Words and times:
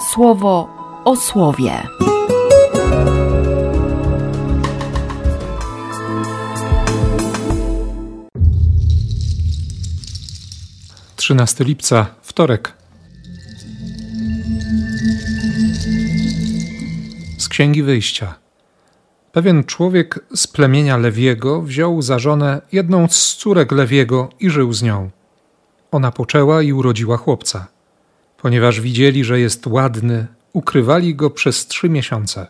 słowo 0.00 0.68
o 1.04 1.16
słowie. 1.16 1.82
13 11.16 11.64
lipca, 11.64 12.06
wtorek. 12.22 12.72
Z 17.38 17.48
Księgi 17.48 17.82
Wyjścia. 17.82 18.34
Pewien 19.32 19.64
człowiek 19.64 20.20
z 20.34 20.46
plemienia 20.46 20.96
Lewiego 20.96 21.62
wziął 21.62 22.02
za 22.02 22.18
żonę 22.18 22.60
jedną 22.72 23.08
z 23.08 23.36
córek 23.36 23.72
Lewiego 23.72 24.28
i 24.40 24.50
żył 24.50 24.72
z 24.72 24.82
nią. 24.82 25.10
Ona 25.90 26.10
poczęła 26.10 26.62
i 26.62 26.72
urodziła 26.72 27.16
chłopca. 27.16 27.77
Ponieważ 28.42 28.80
widzieli, 28.80 29.24
że 29.24 29.40
jest 29.40 29.66
ładny, 29.66 30.26
ukrywali 30.52 31.14
go 31.14 31.30
przez 31.30 31.66
trzy 31.66 31.88
miesiące. 31.88 32.46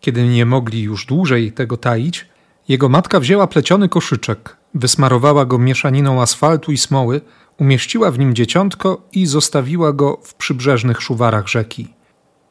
Kiedy 0.00 0.28
nie 0.28 0.46
mogli 0.46 0.82
już 0.82 1.06
dłużej 1.06 1.52
tego 1.52 1.76
taić, 1.76 2.26
jego 2.68 2.88
matka 2.88 3.20
wzięła 3.20 3.46
pleciony 3.46 3.88
koszyczek, 3.88 4.56
wysmarowała 4.74 5.46
go 5.46 5.58
mieszaniną 5.58 6.22
asfaltu 6.22 6.72
i 6.72 6.76
smoły, 6.76 7.20
umieściła 7.58 8.10
w 8.10 8.18
nim 8.18 8.34
dzieciątko 8.34 9.02
i 9.12 9.26
zostawiła 9.26 9.92
go 9.92 10.20
w 10.22 10.34
przybrzeżnych 10.34 11.02
szuwarach 11.02 11.48
rzeki. 11.48 11.94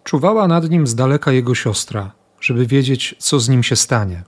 Czuwała 0.04 0.48
nad 0.48 0.70
nim 0.70 0.88
z 0.88 0.96
daleka 0.96 1.32
jego 1.32 1.56
siostra, 1.56 2.12
żeby 2.42 2.66
wiedzieć, 2.66 3.16
co 3.20 3.40
z 3.40 3.50
nim 3.50 3.64
się 3.64 3.76
stanie. 3.76 4.24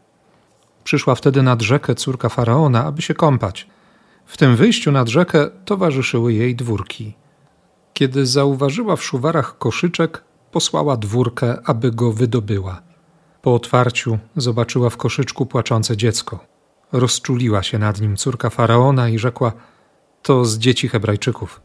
Przyszła 0.84 1.16
wtedy 1.16 1.44
nad 1.44 1.62
rzekę 1.62 1.96
córka 1.96 2.30
faraona, 2.30 2.86
aby 2.86 3.02
się 3.02 3.14
kąpać. 3.14 3.68
W 4.26 4.38
tym 4.38 4.56
wyjściu 4.56 4.92
nad 4.92 5.10
rzekę 5.10 5.50
towarzyszyły 5.66 6.34
jej 6.34 6.56
dwórki. 6.56 7.14
Kiedy 8.02 8.26
zauważyła 8.26 8.96
w 8.96 9.04
szuwarach 9.04 9.58
koszyczek, 9.58 10.24
posłała 10.52 10.98
dwórkę, 10.98 11.58
aby 11.66 11.92
go 11.92 12.12
wydobyła. 12.12 12.82
Po 13.42 13.56
otwarciu 13.56 14.20
zobaczyła 14.36 14.90
w 14.90 14.98
koszyczku 14.98 15.46
płaczące 15.46 15.98
dziecko. 15.98 16.46
Rozczuliła 16.92 17.64
się 17.64 17.80
nad 17.80 18.02
nim 18.02 18.18
córka 18.18 18.50
faraona 18.50 19.10
i 19.10 19.20
rzekła: 19.20 19.54
To 20.22 20.46
z 20.46 20.58
dzieci 20.58 20.88
Hebrajczyków. 20.88 21.62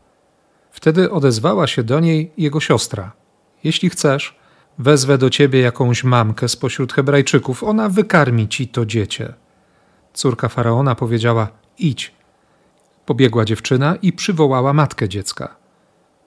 Wtedy 0.70 1.10
odezwała 1.10 1.66
się 1.66 1.82
do 1.82 2.00
niej 2.00 2.32
jego 2.38 2.60
siostra: 2.60 3.12
Jeśli 3.64 3.90
chcesz, 3.90 4.38
wezwę 4.78 5.18
do 5.18 5.30
ciebie 5.30 5.60
jakąś 5.60 6.04
mamkę 6.04 6.48
spośród 6.48 6.92
Hebrajczyków, 6.92 7.64
ona 7.64 7.88
wykarmi 7.88 8.48
ci 8.48 8.68
to 8.68 8.86
dziecię. 8.86 9.34
Córka 10.12 10.48
faraona 10.48 10.94
powiedziała: 10.94 11.48
Idź. 11.78 12.14
Pobiegła 13.06 13.44
dziewczyna 13.44 13.96
i 14.02 14.12
przywołała 14.12 14.72
matkę 14.72 15.08
dziecka. 15.08 15.65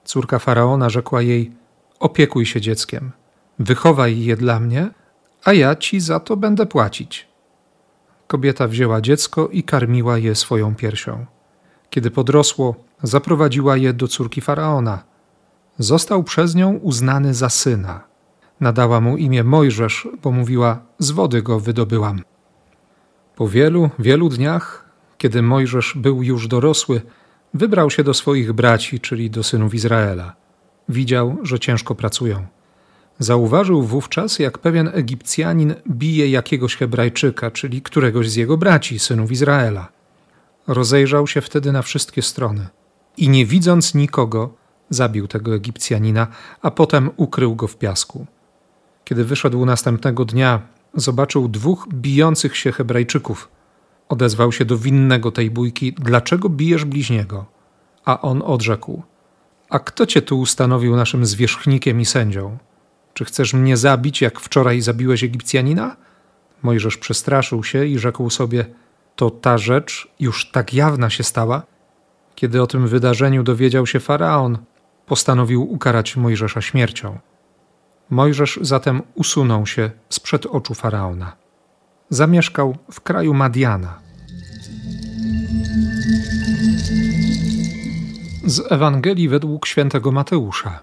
Córka 0.03 0.39
faraona 0.39 0.89
rzekła 0.89 1.21
jej: 1.21 1.51
Opiekuj 1.99 2.45
się 2.45 2.61
dzieckiem, 2.61 3.11
wychowaj 3.59 4.19
je 4.19 4.35
dla 4.37 4.59
mnie, 4.59 4.89
a 5.43 5.53
ja 5.53 5.75
ci 5.75 5.99
za 5.99 6.19
to 6.19 6.37
będę 6.37 6.65
płacić. 6.65 7.27
Kobieta 8.27 8.67
wzięła 8.67 9.01
dziecko 9.01 9.47
i 9.47 9.63
karmiła 9.63 10.17
je 10.17 10.35
swoją 10.35 10.75
piersią. 10.75 11.25
Kiedy 11.89 12.11
podrosło, 12.11 12.75
zaprowadziła 13.03 13.77
je 13.77 13.93
do 13.93 14.07
córki 14.07 14.41
faraona. 14.41 15.03
Został 15.77 16.23
przez 16.23 16.55
nią 16.55 16.73
uznany 16.73 17.33
za 17.33 17.49
syna. 17.49 18.03
Nadała 18.59 19.01
mu 19.01 19.17
imię 19.17 19.43
Mojżesz, 19.43 20.07
bo 20.23 20.31
mówiła: 20.31 20.79
Z 20.99 21.11
wody 21.11 21.41
go 21.41 21.59
wydobyłam. 21.59 22.21
Po 23.35 23.47
wielu, 23.47 23.89
wielu 23.99 24.29
dniach, 24.29 24.85
kiedy 25.17 25.41
Mojżesz 25.41 25.93
był 25.95 26.23
już 26.23 26.47
dorosły, 26.47 27.01
wybrał 27.53 27.89
się 27.89 28.03
do 28.03 28.13
swoich 28.13 28.53
braci, 28.53 28.99
czyli 28.99 29.29
do 29.29 29.43
synów 29.43 29.73
Izraela. 29.73 30.35
Widział, 30.89 31.37
że 31.43 31.59
ciężko 31.59 31.95
pracują. 31.95 32.45
Zauważył 33.19 33.83
wówczas, 33.83 34.39
jak 34.39 34.57
pewien 34.57 34.89
Egipcjanin 34.93 35.75
bije 35.89 36.29
jakiegoś 36.29 36.75
Hebrajczyka, 36.75 37.51
czyli 37.51 37.81
któregoś 37.81 38.29
z 38.29 38.35
jego 38.35 38.57
braci, 38.57 38.99
synów 38.99 39.31
Izraela. 39.31 39.87
Rozejrzał 40.67 41.27
się 41.27 41.41
wtedy 41.41 41.71
na 41.71 41.81
wszystkie 41.81 42.21
strony 42.21 42.67
i 43.17 43.29
nie 43.29 43.45
widząc 43.45 43.95
nikogo, 43.95 44.53
zabił 44.89 45.27
tego 45.27 45.55
Egipcjanina, 45.55 46.27
a 46.61 46.71
potem 46.71 47.09
ukrył 47.17 47.55
go 47.55 47.67
w 47.67 47.77
piasku. 47.77 48.25
Kiedy 49.05 49.25
wyszedł 49.25 49.65
następnego 49.65 50.25
dnia, 50.25 50.61
zobaczył 50.93 51.47
dwóch 51.47 51.87
bijących 51.93 52.57
się 52.57 52.71
Hebrajczyków. 52.71 53.49
Odezwał 54.09 54.51
się 54.51 54.65
do 54.65 54.77
winnego 54.77 55.31
tej 55.31 55.51
bójki: 55.51 55.93
Dlaczego 55.93 56.49
bijesz 56.49 56.85
bliźniego? 56.85 57.45
A 58.05 58.21
on 58.21 58.41
odrzekł: 58.45 59.03
A 59.69 59.79
kto 59.79 60.05
cię 60.05 60.21
tu 60.21 60.39
ustanowił 60.39 60.95
naszym 60.95 61.25
zwierzchnikiem 61.25 62.01
i 62.01 62.05
sędzią? 62.05 62.57
Czy 63.13 63.25
chcesz 63.25 63.53
mnie 63.53 63.77
zabić, 63.77 64.21
jak 64.21 64.39
wczoraj 64.39 64.81
zabiłeś 64.81 65.23
Egipcjanina? 65.23 65.95
Mojżesz 66.63 66.97
przestraszył 66.97 67.63
się 67.63 67.85
i 67.85 67.99
rzekł 67.99 68.29
sobie: 68.29 68.65
To 69.15 69.29
ta 69.29 69.57
rzecz 69.57 70.07
już 70.19 70.51
tak 70.51 70.73
jawna 70.73 71.09
się 71.09 71.23
stała? 71.23 71.63
Kiedy 72.35 72.61
o 72.61 72.67
tym 72.67 72.87
wydarzeniu 72.87 73.43
dowiedział 73.43 73.87
się 73.87 73.99
faraon, 73.99 74.57
postanowił 75.05 75.71
ukarać 75.73 76.15
Mojżesza 76.15 76.61
śmiercią. 76.61 77.19
Mojżesz 78.09 78.59
zatem 78.61 79.01
usunął 79.15 79.65
się 79.65 79.91
sprzed 80.09 80.45
oczu 80.45 80.73
faraona. 80.73 81.35
Zamieszkał 82.09 82.77
w 82.91 83.01
kraju 83.01 83.33
Madiana. 83.33 83.99
Z 88.45 88.71
Ewangelii 88.71 89.29
według 89.29 89.67
świętego 89.67 90.11
Mateusza. 90.11 90.79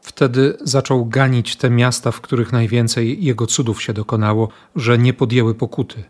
Wtedy 0.00 0.56
zaczął 0.60 1.06
ganić 1.06 1.56
te 1.56 1.70
miasta, 1.70 2.10
w 2.10 2.20
których 2.20 2.52
najwięcej 2.52 3.24
jego 3.24 3.46
cudów 3.46 3.82
się 3.82 3.92
dokonało, 3.92 4.48
że 4.76 4.98
nie 4.98 5.12
podjęły 5.12 5.54
pokuty. 5.54 6.04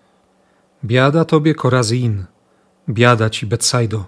Biada 0.85 1.25
tobie 1.25 1.55
Korazin, 1.55 2.25
biada 2.89 3.31
ci 3.31 3.47
Betsaido. 3.47 4.05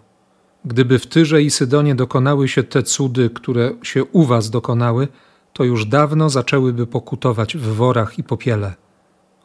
Gdyby 0.64 0.98
w 0.98 1.06
Tyrze 1.06 1.42
i 1.42 1.50
Sydonie 1.50 1.94
dokonały 1.94 2.48
się 2.48 2.62
te 2.62 2.82
cudy, 2.82 3.30
które 3.30 3.72
się 3.82 4.04
u 4.04 4.24
was 4.24 4.50
dokonały, 4.50 5.08
to 5.52 5.64
już 5.64 5.86
dawno 5.86 6.30
zaczęłyby 6.30 6.86
pokutować 6.86 7.56
w 7.56 7.74
worach 7.74 8.18
i 8.18 8.24
popiele. 8.24 8.87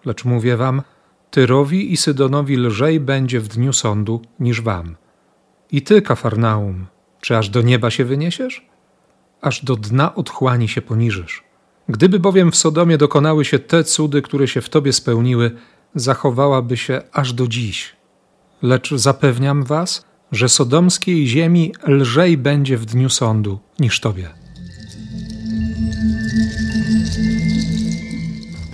Lecz 0.06 0.26
mówię 0.26 0.58
wam, 0.58 0.82
Tyrowi 1.32 1.94
i 1.94 1.98
Sydonowi 1.98 2.58
lżej 2.58 3.00
będzie 3.00 3.40
w 3.40 3.48
dniu 3.48 3.74
sądu 3.74 4.22
niż 4.40 4.62
wam. 4.62 4.96
I 5.72 5.82
ty, 5.82 6.02
Kafarnaum, 6.02 6.86
czy 7.22 7.38
aż 7.38 7.50
do 7.50 7.62
nieba 7.62 7.90
się 7.90 8.06
wyniesiesz? 8.06 8.66
Aż 9.42 9.66
do 9.66 9.76
dna 9.76 10.16
otchłani 10.16 10.68
się 10.68 10.82
poniżysz. 10.82 11.44
Gdyby 11.90 12.20
bowiem 12.20 12.52
w 12.52 12.56
Sodomie 12.56 12.98
dokonały 12.98 13.46
się 13.46 13.60
te 13.60 13.84
cudy, 13.84 14.22
które 14.22 14.48
się 14.48 14.62
w 14.62 14.70
tobie 14.70 14.94
spełniły, 14.94 15.52
zachowałaby 15.96 16.78
się 16.78 17.02
aż 17.12 17.34
do 17.34 17.48
dziś. 17.48 17.96
Lecz 18.62 18.94
zapewniam 18.94 19.64
was, 19.64 20.06
że 20.32 20.50
sodomskiej 20.50 21.28
ziemi 21.28 21.74
lżej 21.88 22.38
będzie 22.38 22.78
w 22.78 22.86
dniu 22.86 23.10
sądu 23.10 23.60
niż 23.80 24.00
tobie. 24.00 24.43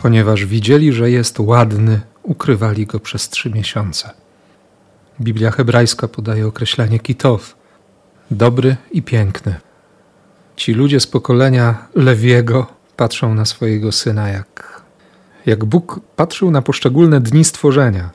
Ponieważ 0.01 0.45
widzieli, 0.45 0.93
że 0.93 1.11
jest 1.11 1.39
ładny, 1.39 2.01
ukrywali 2.23 2.85
go 2.85 2.99
przez 2.99 3.29
trzy 3.29 3.49
miesiące. 3.49 4.09
Biblia 5.21 5.51
hebrajska 5.51 6.07
podaje 6.07 6.47
określenie 6.47 6.99
kitow 6.99 7.55
dobry 8.31 8.75
i 8.91 9.01
piękny. 9.01 9.55
Ci 10.55 10.73
ludzie 10.73 10.99
z 10.99 11.07
pokolenia 11.07 11.87
Lewiego 11.95 12.67
patrzą 12.95 13.33
na 13.33 13.45
swojego 13.45 13.91
syna 13.91 14.29
jak, 14.29 14.81
jak 15.45 15.65
Bóg 15.65 15.99
patrzył 16.15 16.51
na 16.51 16.61
poszczególne 16.61 17.21
dni 17.21 17.43
stworzenia. 17.43 18.09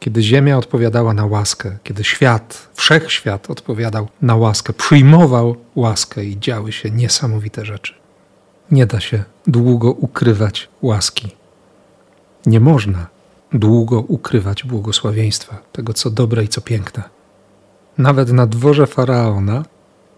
Kiedy 0.00 0.22
ziemia 0.22 0.58
odpowiadała 0.58 1.14
na 1.14 1.26
łaskę, 1.26 1.78
kiedy 1.82 2.04
świat, 2.04 2.68
wszechświat 2.74 3.50
odpowiadał 3.50 4.08
na 4.22 4.36
łaskę, 4.36 4.72
przyjmował 4.72 5.56
łaskę 5.74 6.24
i 6.24 6.40
działy 6.40 6.72
się 6.72 6.90
niesamowite 6.90 7.64
rzeczy. 7.64 8.01
Nie 8.70 8.86
da 8.86 9.00
się 9.00 9.24
długo 9.46 9.92
ukrywać 9.92 10.68
łaski. 10.82 11.28
Nie 12.46 12.60
można 12.60 13.06
długo 13.52 14.00
ukrywać 14.00 14.64
błogosławieństwa, 14.64 15.58
tego 15.72 15.92
co 15.92 16.10
dobre 16.10 16.44
i 16.44 16.48
co 16.48 16.60
piękne. 16.60 17.02
Nawet 17.98 18.32
na 18.32 18.46
dworze 18.46 18.86
faraona 18.86 19.64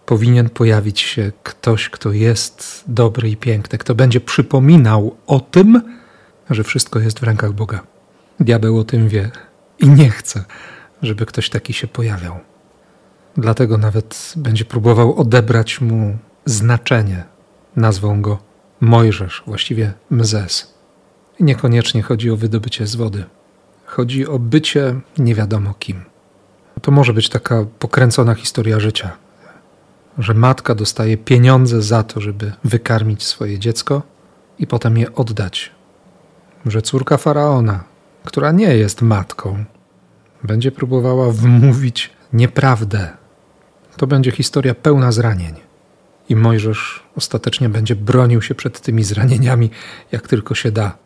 powinien 0.05 0.49
pojawić 0.49 0.99
się 0.99 1.31
ktoś, 1.43 1.89
kto 1.89 2.11
jest 2.11 2.83
dobry 2.87 3.29
i 3.29 3.37
piękny, 3.37 3.77
kto 3.77 3.95
będzie 3.95 4.21
przypominał 4.21 5.15
o 5.27 5.39
tym, 5.39 5.81
że 6.49 6.63
wszystko 6.63 6.99
jest 6.99 7.19
w 7.19 7.23
rękach 7.23 7.53
Boga. 7.53 7.79
Diabeł 8.39 8.79
o 8.79 8.83
tym 8.83 9.07
wie 9.09 9.31
i 9.79 9.89
nie 9.89 10.09
chce, 10.09 10.45
żeby 11.01 11.25
ktoś 11.25 11.49
taki 11.49 11.73
się 11.73 11.87
pojawiał. 11.87 12.39
Dlatego 13.37 13.77
nawet 13.77 14.33
będzie 14.35 14.65
próbował 14.65 15.15
odebrać 15.15 15.81
mu 15.81 16.17
znaczenie. 16.45 17.23
Nazwą 17.75 18.21
go 18.21 18.37
Mojżesz, 18.81 19.43
właściwie 19.47 19.93
Mzes. 20.09 20.73
Niekoniecznie 21.39 22.01
chodzi 22.01 22.31
o 22.31 22.37
wydobycie 22.37 22.87
z 22.87 22.95
wody. 22.95 23.23
Chodzi 23.85 24.27
o 24.27 24.39
bycie 24.39 24.99
nie 25.17 25.35
wiadomo 25.35 25.73
kim. 25.73 26.05
To 26.81 26.91
może 26.91 27.13
być 27.13 27.29
taka 27.29 27.65
pokręcona 27.79 28.35
historia 28.35 28.79
życia. 28.79 29.17
że 30.17 30.33
matka 30.33 30.75
dostaje 30.75 31.17
pieniądze 31.17 31.81
za 31.81 32.03
to, 32.03 32.21
żeby 32.21 32.51
wykarmić 32.63 33.23
swoje 33.23 33.59
dziecko 33.59 34.01
i 34.59 34.67
potem 34.67 34.97
je 34.97 35.15
oddać. 35.15 35.71
Że 36.65 36.81
córka 36.81 37.17
faraona, 37.17 37.83
która 38.23 38.51
nie 38.51 38.77
jest 38.77 39.01
matką, 39.01 39.65
będzie 40.43 40.71
próbowała 40.71 41.31
wmówić 41.31 42.11
nieprawdę. 42.33 43.09
To 43.97 44.07
będzie 44.07 44.31
historia 44.31 44.75
pełna 44.75 45.11
zranień. 45.11 45.64
I 46.29 46.35
Mojżesz 46.35 47.03
ostatecznie 47.15 47.69
będzie 47.69 47.95
bronił 47.95 48.41
się 48.41 48.55
przed 48.55 48.81
tymi 48.81 49.03
zranieniami, 49.03 49.69
jak 50.11 50.27
tylko 50.27 50.55
się 50.55 50.71
da. 50.71 50.97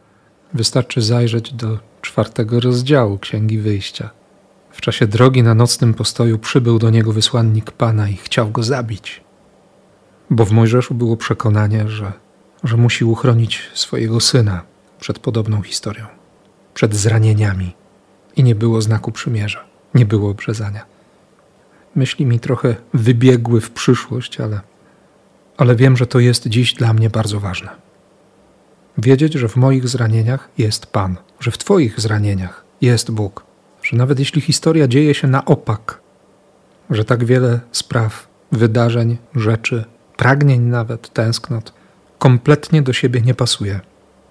Wystarczy 0.54 1.01
zajrzeć 1.01 1.54
do 1.54 1.80
czwartego 2.01 2.60
rozdziału 2.60 3.18
Księgi 3.18 3.57
Wyjścia. 3.57 4.10
W 4.71 4.81
czasie 4.81 5.07
drogi 5.07 5.44
na 5.44 5.54
nocnym 5.54 5.94
postoju 5.94 6.39
przybył 6.39 6.80
do 6.80 6.89
niego 6.89 7.13
wysłannik 7.13 7.71
Pana 7.71 8.10
i 8.10 8.16
chciał 8.16 8.51
go 8.51 8.63
zabić. 8.63 9.21
Bo 10.30 10.45
w 10.45 10.51
Mojżeszu 10.51 10.94
było 10.94 11.18
przekonanie, 11.18 11.89
że, 11.89 12.12
że 12.63 12.77
musi 12.77 13.06
uchronić 13.06 13.69
swojego 13.74 14.19
syna 14.19 14.62
przed 15.00 15.19
podobną 15.19 15.62
historią, 15.62 16.06
przed 16.74 16.95
zranieniami. 16.95 17.75
I 18.36 18.44
nie 18.44 18.56
było 18.56 18.81
znaku 18.81 19.12
przymierza, 19.12 19.65
nie 19.94 20.06
było 20.06 20.31
obrzezania. 20.31 20.86
Myśli 21.95 22.25
mi 22.25 22.39
trochę 22.39 22.75
wybiegły 22.94 23.62
w 23.62 23.72
przyszłość, 23.72 24.39
ale, 24.39 24.62
ale 25.59 25.75
wiem, 25.75 25.97
że 25.97 26.07
to 26.07 26.19
jest 26.19 26.47
dziś 26.47 26.73
dla 26.73 26.94
mnie 26.94 27.09
bardzo 27.09 27.39
ważne. 27.39 27.69
Wiedzieć, 28.97 29.33
że 29.33 29.47
w 29.47 29.56
moich 29.56 29.88
zranieniach 29.88 30.50
jest 30.57 30.85
Pan, 30.85 31.15
że 31.39 31.51
w 31.51 31.57
Twoich 31.57 32.00
zranieniach 32.00 32.63
jest 32.81 33.11
Bóg 33.11 33.50
że 33.83 33.97
nawet 33.97 34.19
jeśli 34.19 34.41
historia 34.41 34.88
dzieje 34.88 35.13
się 35.13 35.27
na 35.27 35.45
opak, 35.45 36.00
że 36.89 37.06
tak 37.06 37.25
wiele 37.25 37.59
spraw, 37.71 38.27
wydarzeń, 38.51 39.17
rzeczy, 39.35 39.85
pragnień 40.17 40.61
nawet, 40.61 41.13
tęsknot, 41.13 41.73
kompletnie 42.19 42.81
do 42.81 42.94
siebie 42.94 43.21
nie 43.21 43.33
pasuje, 43.33 43.79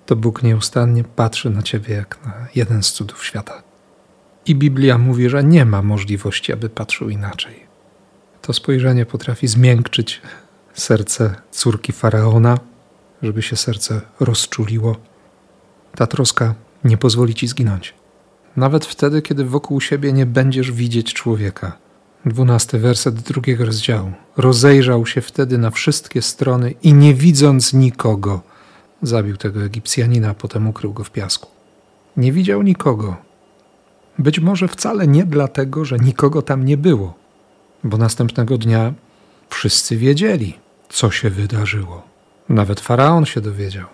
to 0.07 0.17
Bóg 0.17 0.43
nieustannie 0.43 1.05
patrzy 1.05 1.51
na 1.51 1.63
ciebie 1.63 1.95
jak 1.95 2.19
na 2.27 2.47
jeden 2.55 2.83
z 2.83 2.93
cudów 2.93 3.25
świata. 3.25 3.63
I 4.47 4.55
Biblia 4.55 4.99
mówi, 4.99 5.29
że 5.29 5.45
nie 5.45 5.65
ma 5.65 5.83
możliwości, 5.83 6.53
aby 6.53 6.69
patrzył 6.69 7.11
inaczej. 7.11 7.69
To 8.43 8.53
spojrzenie 8.53 9.07
potrafi 9.07 9.49
zmiękczyć 9.49 10.23
serce 10.79 11.35
córki 11.51 11.93
faraona, 11.93 12.59
żeby 13.23 13.43
się 13.43 13.57
serce 13.57 14.01
rozczuliło. 14.21 14.97
Ta 15.95 16.07
troska 16.07 16.55
nie 16.85 16.97
pozwoli 16.97 17.35
ci 17.35 17.49
zginąć 17.49 17.95
nawet 18.59 18.87
wtedy, 18.87 19.23
kiedy 19.23 19.45
wokół 19.45 19.81
siebie 19.81 20.13
nie 20.13 20.27
będziesz 20.27 20.73
widzieć 20.73 21.15
człowieka. 21.15 21.79
Dwunasty 22.25 22.79
werset 22.79 23.15
drugiego 23.15 23.65
rozdziału. 23.65 24.13
Rozejrzał 24.37 25.07
się 25.07 25.21
wtedy 25.21 25.59
na 25.59 25.71
wszystkie 25.71 26.23
strony 26.23 26.75
i 26.83 26.95
nie 26.95 27.15
widząc 27.15 27.73
nikogo, 27.73 28.41
zabił 29.03 29.37
tego 29.37 29.63
Egipcjanina, 29.63 30.29
a 30.29 30.35
potem 30.35 30.69
ukrył 30.69 30.93
go 30.93 31.05
w 31.05 31.11
piasku. 31.11 31.49
Nie 32.17 32.33
widział 32.33 32.63
nikogo. 32.63 33.17
Być 34.19 34.41
może 34.41 34.69
wcale 34.69 35.07
nie 35.07 35.25
dlatego, 35.25 35.85
że 35.85 35.97
nikogo 35.97 36.43
tam 36.43 36.65
nie 36.65 36.77
było, 36.77 37.15
bo 37.85 37.97
następnego 37.97 38.59
dnia 38.59 38.95
wszyscy 39.51 39.97
wiedzieli, 39.97 40.59
co 40.89 41.11
się 41.11 41.31
wydarzyło. 41.31 42.03
Nawet 42.49 42.81
faraon 42.81 43.27
się 43.27 43.41
dowiedział. 43.41 43.87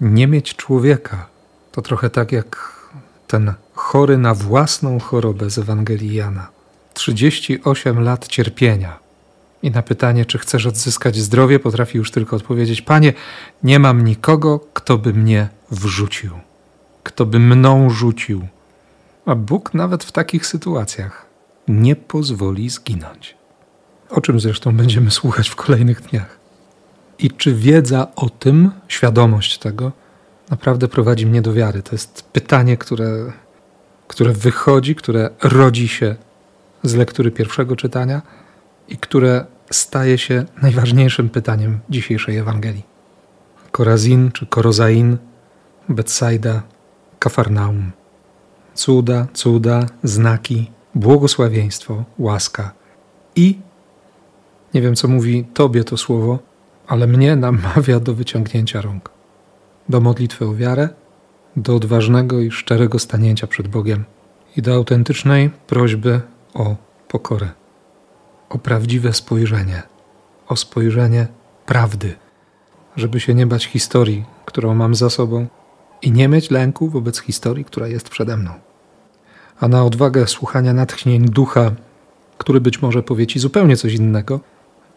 Nie 0.00 0.26
mieć 0.26 0.56
człowieka 0.56 1.26
to 1.72 1.82
trochę 1.82 2.10
tak 2.10 2.32
jak 2.32 2.78
ten 3.26 3.54
chory 3.74 4.18
na 4.18 4.34
własną 4.34 5.00
chorobę 5.00 5.50
z 5.50 5.58
Ewangelii 5.58 6.14
Jana. 6.14 6.48
38 6.94 8.00
lat 8.00 8.28
cierpienia. 8.28 8.98
I 9.62 9.70
na 9.70 9.82
pytanie, 9.82 10.24
czy 10.24 10.38
chcesz 10.38 10.66
odzyskać 10.66 11.16
zdrowie, 11.16 11.58
potrafi 11.58 11.98
już 11.98 12.10
tylko 12.10 12.36
odpowiedzieć: 12.36 12.82
Panie, 12.82 13.12
nie 13.62 13.78
mam 13.78 14.04
nikogo, 14.04 14.60
kto 14.72 14.98
by 14.98 15.14
mnie 15.14 15.48
wrzucił, 15.70 16.30
kto 17.02 17.26
by 17.26 17.38
mną 17.38 17.90
rzucił. 17.90 18.48
A 19.26 19.34
Bóg 19.34 19.74
nawet 19.74 20.04
w 20.04 20.12
takich 20.12 20.46
sytuacjach 20.46 21.26
nie 21.68 21.96
pozwoli 21.96 22.70
zginąć. 22.70 23.37
O 24.10 24.20
czym 24.20 24.40
zresztą 24.40 24.76
będziemy 24.76 25.10
słuchać 25.10 25.48
w 25.48 25.56
kolejnych 25.56 26.00
dniach. 26.00 26.38
I 27.18 27.30
czy 27.30 27.54
wiedza 27.54 28.06
o 28.16 28.30
tym, 28.30 28.70
świadomość 28.88 29.58
tego, 29.58 29.92
naprawdę 30.50 30.88
prowadzi 30.88 31.26
mnie 31.26 31.42
do 31.42 31.52
wiary? 31.52 31.82
To 31.82 31.94
jest 31.94 32.22
pytanie, 32.22 32.76
które, 32.76 33.32
które 34.08 34.32
wychodzi, 34.32 34.94
które 34.94 35.30
rodzi 35.42 35.88
się 35.88 36.16
z 36.82 36.94
lektury 36.94 37.30
pierwszego 37.30 37.76
czytania 37.76 38.22
i 38.88 38.96
które 38.96 39.46
staje 39.70 40.18
się 40.18 40.44
najważniejszym 40.62 41.28
pytaniem 41.28 41.80
dzisiejszej 41.90 42.36
Ewangelii. 42.36 42.84
Korazin 43.72 44.32
czy 44.32 44.46
Korozain, 44.46 45.16
Betsaida, 45.88 46.62
Kafarnaum. 47.18 47.92
Cuda, 48.74 49.26
cuda, 49.32 49.86
znaki, 50.02 50.70
błogosławieństwo, 50.94 52.04
łaska 52.18 52.72
i 53.36 53.58
nie 54.74 54.82
wiem, 54.82 54.94
co 54.94 55.08
mówi 55.08 55.44
Tobie 55.54 55.84
to 55.84 55.96
słowo, 55.96 56.38
ale 56.86 57.06
mnie 57.06 57.36
namawia 57.36 58.00
do 58.00 58.14
wyciągnięcia 58.14 58.80
rąk 58.80 59.18
do 59.88 60.00
modlitwy 60.00 60.44
o 60.46 60.54
wiarę, 60.54 60.88
do 61.56 61.76
odważnego 61.76 62.40
i 62.40 62.50
szczerego 62.50 62.98
stanięcia 62.98 63.46
przed 63.46 63.68
Bogiem 63.68 64.04
i 64.56 64.62
do 64.62 64.74
autentycznej 64.74 65.50
prośby 65.66 66.20
o 66.54 66.76
pokorę, 67.08 67.48
o 68.48 68.58
prawdziwe 68.58 69.12
spojrzenie, 69.12 69.82
o 70.48 70.56
spojrzenie 70.56 71.26
prawdy, 71.66 72.16
żeby 72.96 73.20
się 73.20 73.34
nie 73.34 73.46
bać 73.46 73.64
historii, 73.66 74.24
którą 74.44 74.74
mam 74.74 74.94
za 74.94 75.10
sobą 75.10 75.46
i 76.02 76.12
nie 76.12 76.28
mieć 76.28 76.50
lęku 76.50 76.88
wobec 76.88 77.20
historii, 77.20 77.64
która 77.64 77.88
jest 77.88 78.08
przede 78.08 78.36
mną. 78.36 78.50
A 79.60 79.68
na 79.68 79.84
odwagę 79.84 80.26
słuchania 80.26 80.72
natchnień 80.72 81.24
ducha, 81.24 81.70
który 82.38 82.60
być 82.60 82.82
może 82.82 83.02
powie 83.02 83.26
ci 83.26 83.38
zupełnie 83.38 83.76
coś 83.76 83.94
innego, 83.94 84.40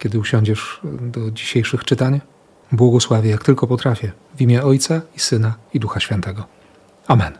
kiedy 0.01 0.19
usiądziesz 0.19 0.79
do 0.83 1.31
dzisiejszych 1.31 1.85
czytań, 1.85 2.21
błogosławię 2.71 3.29
jak 3.29 3.43
tylko 3.43 3.67
potrafię, 3.67 4.11
w 4.35 4.41
imię 4.41 4.63
Ojca 4.63 5.01
i 5.15 5.19
Syna 5.19 5.53
i 5.73 5.79
Ducha 5.79 5.99
Świętego. 5.99 6.43
Amen. 7.07 7.33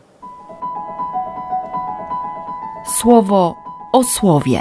Słowo 3.00 3.56
o 3.94 4.04
słowie. 4.04 4.60